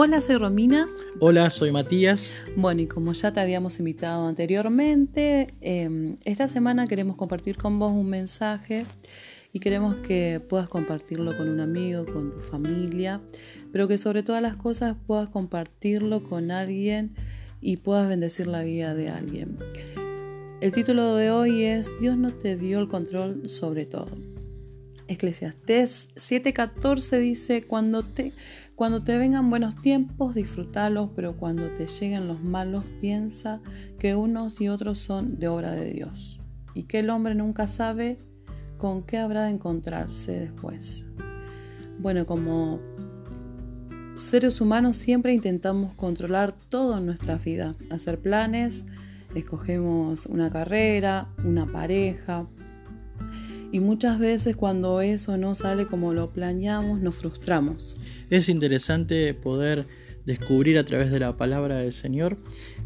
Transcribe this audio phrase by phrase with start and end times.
[0.00, 0.88] Hola, soy Romina.
[1.18, 2.36] Hola, soy Matías.
[2.54, 7.90] Bueno, y como ya te habíamos invitado anteriormente, em, esta semana queremos compartir con vos
[7.90, 8.86] un mensaje
[9.52, 13.20] y queremos que puedas compartirlo con un amigo, con tu familia,
[13.72, 17.16] pero que sobre todas las cosas puedas compartirlo con alguien
[17.60, 19.58] y puedas bendecir la vida de alguien.
[20.60, 24.14] El título de hoy es Dios no te dio el control sobre todo.
[25.08, 28.32] Eclesiastés 7:14 dice, cuando te,
[28.78, 33.60] cuando te vengan buenos tiempos, disfrútalos, pero cuando te lleguen los malos, piensa
[33.98, 36.40] que unos y otros son de obra de Dios,
[36.74, 38.20] y que el hombre nunca sabe
[38.76, 41.04] con qué habrá de encontrarse después.
[41.98, 42.78] Bueno, como
[44.14, 48.86] seres humanos siempre intentamos controlar todo en nuestra vida, hacer planes,
[49.34, 52.46] escogemos una carrera, una pareja,
[53.72, 57.96] y muchas veces cuando eso no sale como lo planeamos, nos frustramos.
[58.30, 59.86] Es interesante poder
[60.24, 62.36] descubrir a través de la palabra del Señor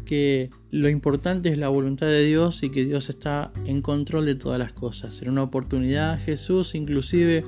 [0.05, 4.35] que lo importante es la voluntad de Dios y que Dios está en control de
[4.35, 5.21] todas las cosas.
[5.21, 7.43] En una oportunidad Jesús inclusive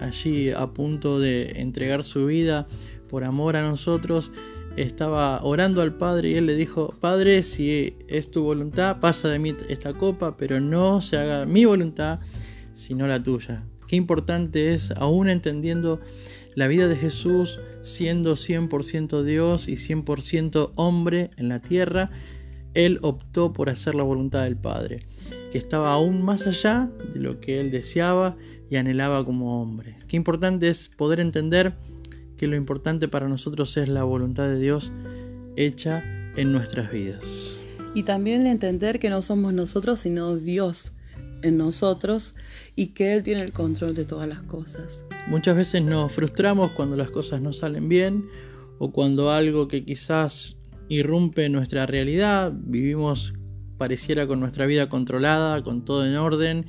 [0.00, 2.66] allí a punto de entregar su vida
[3.08, 4.30] por amor a nosotros,
[4.76, 9.38] estaba orando al Padre y él le dijo, Padre, si es tu voluntad, pasa de
[9.38, 12.20] mí esta copa, pero no se haga mi voluntad,
[12.74, 13.64] sino la tuya.
[13.86, 16.00] Qué importante es, aún entendiendo
[16.54, 22.10] la vida de Jesús, siendo 100% Dios y 100% hombre en la tierra,
[22.74, 25.00] Él optó por hacer la voluntad del Padre,
[25.50, 28.36] que estaba aún más allá de lo que Él deseaba
[28.70, 29.96] y anhelaba como hombre.
[30.08, 31.74] Qué importante es poder entender
[32.36, 34.92] que lo importante para nosotros es la voluntad de Dios
[35.56, 36.02] hecha
[36.36, 37.60] en nuestras vidas.
[37.94, 40.92] Y también entender que no somos nosotros, sino Dios
[41.42, 42.34] en nosotros
[42.76, 45.04] y que Él tiene el control de todas las cosas.
[45.28, 48.26] Muchas veces nos frustramos cuando las cosas no salen bien
[48.78, 50.56] o cuando algo que quizás
[50.88, 53.34] irrumpe nuestra realidad, vivimos
[53.78, 56.66] pareciera con nuestra vida controlada, con todo en orden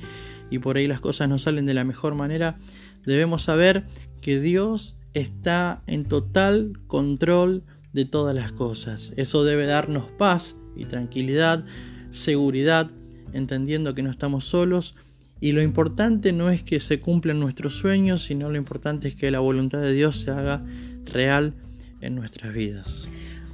[0.50, 2.58] y por ahí las cosas no salen de la mejor manera,
[3.04, 3.86] debemos saber
[4.20, 7.62] que Dios está en total control
[7.92, 9.12] de todas las cosas.
[9.16, 11.64] Eso debe darnos paz y tranquilidad,
[12.10, 12.90] seguridad
[13.34, 14.94] entendiendo que no estamos solos
[15.40, 19.30] y lo importante no es que se cumplan nuestros sueños, sino lo importante es que
[19.30, 20.64] la voluntad de Dios se haga
[21.04, 21.54] real
[22.00, 23.06] en nuestras vidas.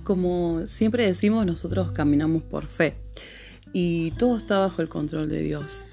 [0.04, 2.94] Como siempre decimos, nosotros caminamos por fe
[3.72, 5.84] y todo está bajo el control de Dios.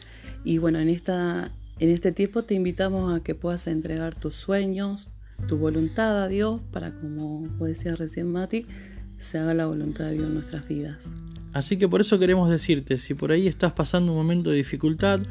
[0.43, 5.09] Y bueno, en, esta, en este tiempo te invitamos a que puedas entregar tus sueños,
[5.47, 8.65] tu voluntad a Dios, para como decía recién Mati,
[9.17, 11.11] se haga la voluntad de Dios en nuestras vidas.
[11.53, 15.21] Así que por eso queremos decirte, si por ahí estás pasando un momento de dificultad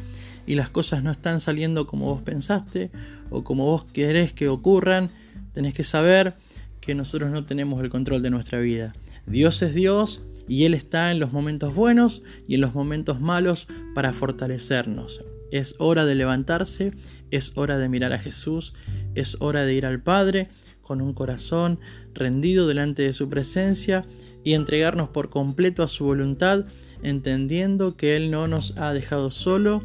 [0.47, 2.91] y las cosas no están saliendo como vos pensaste
[3.31, 5.11] o como vos querés que ocurran,
[5.53, 6.35] tenés que saber
[6.81, 8.93] que nosotros no tenemos el control de nuestra vida.
[9.27, 13.67] Dios es Dios y Él está en los momentos buenos y en los momentos malos
[13.95, 15.23] para fortalecernos.
[15.51, 16.91] Es hora de levantarse,
[17.31, 18.75] es hora de mirar a Jesús,
[19.15, 20.49] es hora de ir al Padre
[20.87, 21.81] con un corazón
[22.15, 24.03] rendido delante de su presencia
[24.45, 26.65] y entregarnos por completo a su voluntad,
[27.03, 29.81] entendiendo que Él no nos ha dejado solo,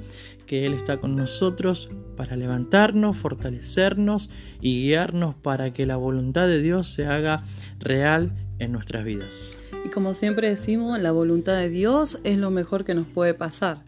[0.46, 4.30] que Él está con nosotros para levantarnos, fortalecernos
[4.62, 7.44] y guiarnos para que la voluntad de Dios se haga
[7.80, 9.58] real en nuestras vidas.
[9.84, 13.82] Y como siempre decimos, la voluntad de Dios es lo mejor que nos puede pasar,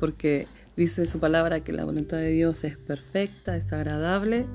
[0.00, 4.46] porque dice su palabra que la voluntad de Dios es perfecta, es agradable,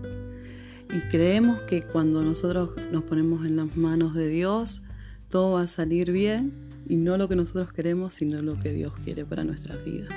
[0.94, 4.82] y creemos que cuando nosotros nos ponemos en las manos de Dios,
[5.30, 6.52] todo va a salir bien
[6.88, 10.10] y no lo que nosotros queremos, sino lo que Dios quiere para nuestras vidas.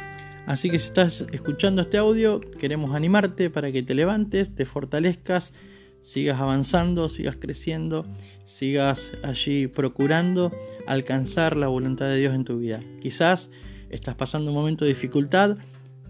[0.46, 5.54] Así que si estás escuchando este audio, queremos animarte para que te levantes, te fortalezcas,
[6.02, 8.04] sigas avanzando, sigas creciendo,
[8.44, 10.52] sigas allí procurando
[10.86, 12.80] alcanzar la voluntad de Dios en tu vida.
[13.00, 13.50] Quizás
[13.88, 15.56] estás pasando un momento de dificultad,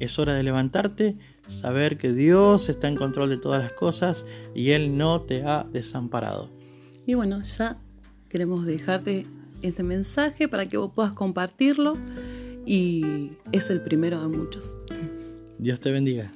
[0.00, 4.70] es hora de levantarte, saber que Dios está en control de todas las cosas y
[4.70, 6.50] Él no te ha desamparado.
[7.06, 7.76] Y bueno, ya
[8.28, 9.26] queremos dejarte
[9.62, 11.94] este mensaje para que vos puedas compartirlo
[12.66, 14.74] y es el primero de muchos.
[15.58, 16.30] Dios te bendiga.